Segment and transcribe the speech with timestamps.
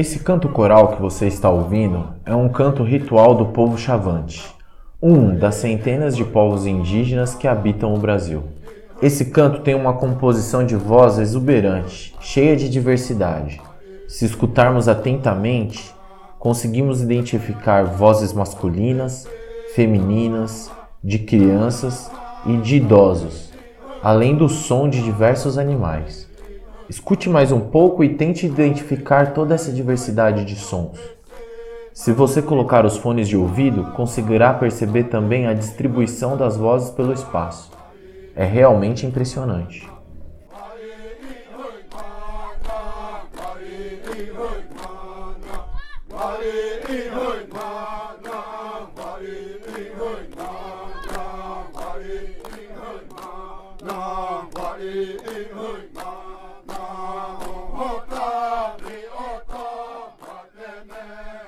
[0.00, 4.42] Esse canto coral que você está ouvindo é um canto ritual do povo Chavante,
[5.02, 8.44] um das centenas de povos indígenas que habitam o Brasil.
[9.02, 13.60] Esse canto tem uma composição de voz exuberante, cheia de diversidade.
[14.08, 15.94] Se escutarmos atentamente,
[16.38, 19.28] conseguimos identificar vozes masculinas,
[19.74, 20.72] femininas,
[21.04, 22.10] de crianças
[22.46, 23.52] e de idosos,
[24.02, 26.29] além do som de diversos animais.
[26.90, 30.98] Escute mais um pouco e tente identificar toda essa diversidade de sons.
[31.94, 37.12] Se você colocar os fones de ouvido, conseguirá perceber também a distribuição das vozes pelo
[37.12, 37.70] espaço.
[38.34, 39.88] É realmente impressionante.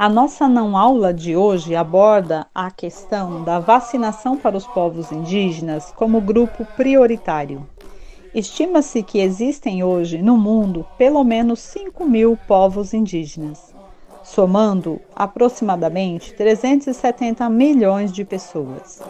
[0.03, 5.93] A nossa não aula de hoje aborda a questão da vacinação para os povos indígenas
[5.95, 7.65] como grupo prioritário.
[8.35, 13.73] Estima-se que existem hoje no mundo pelo menos 5 mil povos indígenas,
[14.25, 19.01] somando aproximadamente 370 milhões de pessoas.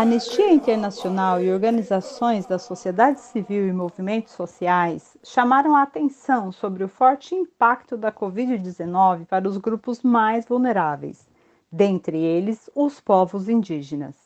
[0.00, 6.82] A Anistia Internacional e organizações da sociedade civil e movimentos sociais chamaram a atenção sobre
[6.82, 11.28] o forte impacto da Covid-19 para os grupos mais vulneráveis,
[11.70, 14.16] dentre eles os povos indígenas.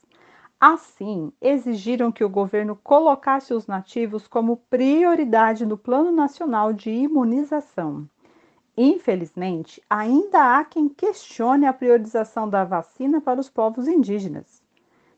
[0.61, 8.09] Assim, exigiram que o governo colocasse os nativos como prioridade no Plano Nacional de Imunização.
[8.77, 14.63] Infelizmente, ainda há quem questione a priorização da vacina para os povos indígenas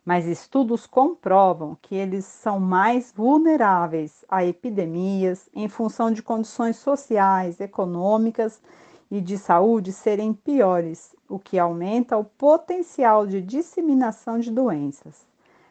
[0.06, 7.60] mas estudos comprovam que eles são mais vulneráveis a epidemias em função de condições sociais,
[7.60, 8.62] econômicas
[9.10, 15.26] e de saúde serem piores, o que aumenta o potencial de disseminação de doenças.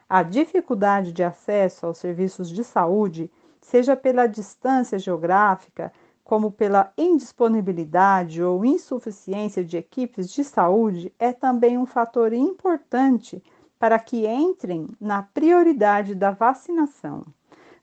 [0.06, 5.90] A dificuldade de acesso aos serviços de saúde, seja pela distância geográfica,
[6.22, 13.42] como pela indisponibilidade ou insuficiência de equipes de saúde, é também um fator importante
[13.78, 17.24] para que entrem na prioridade da vacinação.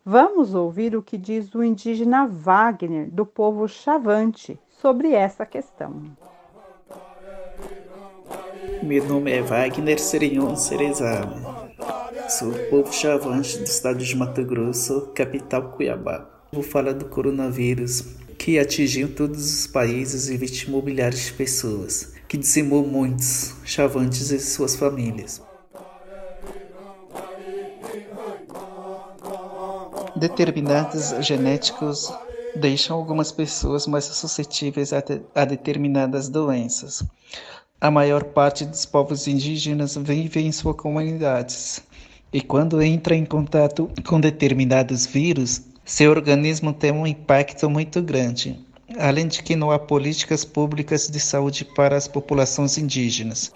[0.06, 6.04] Vamos ouvir o que diz o indígena Wagner, do povo Chavante, sobre essa questão.
[8.82, 11.70] Meu nome é Wagner Serion Cerezama.
[12.28, 16.28] Sou do povo Chavante do estado de Mato Grosso, capital Cuiabá.
[16.52, 22.36] Vou falar do coronavírus que atingiu todos os países e vitimou milhares de pessoas, que
[22.36, 25.42] dizimou muitos chavantes e suas famílias.
[30.24, 32.10] Determinados genéticos
[32.56, 37.04] deixam algumas pessoas mais suscetíveis a, de, a determinadas doenças.
[37.82, 41.84] A maior parte dos povos indígenas vive em suas comunidades
[42.32, 48.58] e quando entra em contato com determinados vírus, seu organismo tem um impacto muito grande.
[48.98, 53.52] Além de que não há políticas públicas de saúde para as populações indígenas.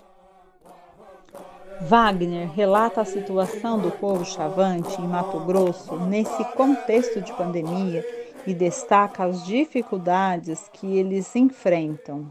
[1.81, 8.05] Wagner relata a situação do povo chavante em Mato Grosso nesse contexto de pandemia
[8.47, 12.29] e destaca as dificuldades que eles enfrentam.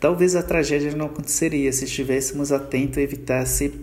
[0.00, 3.74] Talvez a tragédia não aconteceria se estivéssemos atentos a evitasse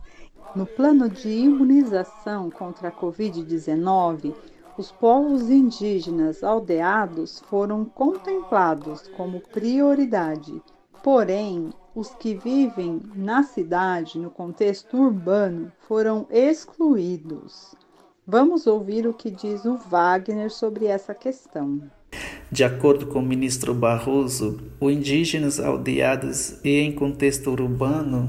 [0.55, 4.35] no plano de imunização contra a Covid-19,
[4.79, 10.63] os povos indígenas aldeados foram contemplados como prioridade,
[11.03, 17.75] porém, os que vivem na cidade, no contexto urbano, foram excluídos.
[18.27, 21.81] Vamos ouvir o que diz o Wagner sobre essa questão.
[22.51, 28.29] De acordo com o ministro Barroso, os indígenas aldeados e em contexto urbano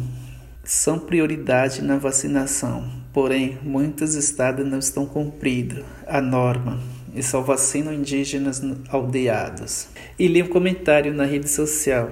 [0.67, 6.77] são prioridade na vacinação, porém muitos estados não estão cumprindo a norma
[7.15, 9.87] e só vacinam indígenas aldeados.
[10.19, 12.11] E li um comentário na rede social,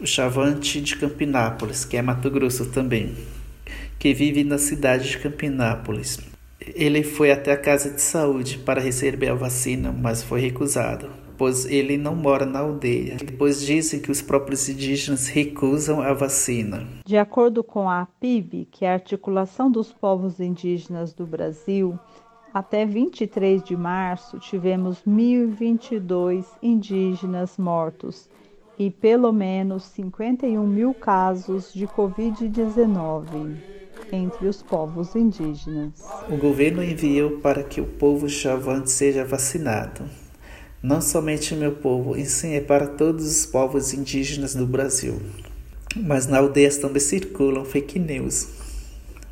[0.00, 3.14] o Chavante de Campinápolis, que é Mato Grosso também,
[3.98, 6.18] que vive na cidade de Campinápolis.
[6.58, 11.10] Ele foi até a casa de saúde para receber a vacina, mas foi recusado,
[11.42, 16.86] pois ele não mora na aldeia, pois dizem que os próprios indígenas recusam a vacina.
[17.04, 21.98] De acordo com a PIB, que é a Articulação dos Povos Indígenas do Brasil,
[22.54, 28.30] até 23 de março tivemos 1.022 indígenas mortos
[28.78, 33.56] e pelo menos 51 mil casos de Covid-19
[34.12, 36.08] entre os povos indígenas.
[36.30, 40.21] O governo enviou para que o povo chavante seja vacinado.
[40.82, 45.22] Não somente meu povo, e sim é para todos os povos indígenas do Brasil.
[45.94, 48.48] Mas na aldeia também circulam fake news.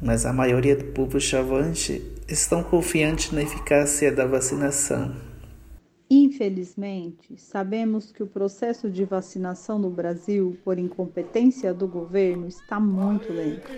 [0.01, 5.13] Mas a maioria do povo chavante estão confiantes na eficácia da vacinação.
[6.09, 13.33] Infelizmente, sabemos que o processo de vacinação no Brasil, por incompetência do governo, está muito
[13.33, 13.69] lento.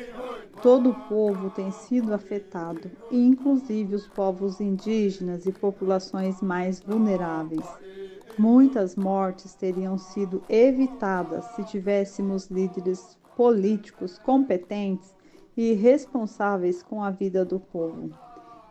[0.61, 7.67] Todo o povo tem sido afetado, inclusive os povos indígenas e populações mais vulneráveis.
[8.39, 15.15] Muitas mortes teriam sido evitadas se tivéssemos líderes políticos competentes
[15.57, 18.11] e responsáveis com a vida do povo.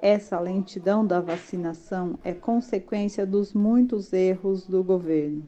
[0.02, 5.46] Essa lentidão da vacinação é consequência dos muitos erros do governo.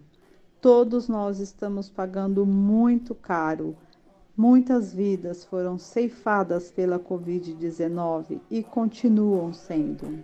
[0.62, 3.76] Todos nós estamos pagando muito caro.
[4.36, 10.24] Muitas vidas foram ceifadas pela Covid-19 e continuam sendo.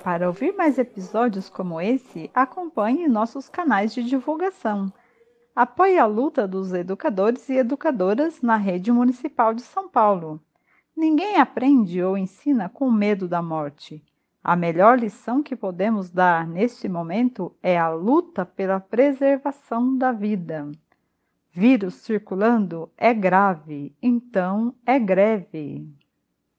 [0.00, 4.92] Para ouvir mais episódios como esse, acompanhe nossos canais de divulgação.
[5.56, 10.40] Apoie a luta dos educadores e educadoras na rede municipal de São Paulo.
[10.96, 14.00] Ninguém aprende ou ensina com medo da morte.
[14.42, 20.70] A melhor lição que podemos dar neste momento é a luta pela preservação da vida.
[21.50, 25.88] Vírus circulando é grave, então é greve.